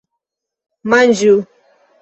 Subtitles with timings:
[0.95, 1.37] Manĝu!